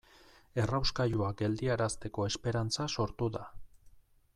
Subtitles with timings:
[0.61, 3.49] Errauskailua geldiarazteko esperantza sortu da.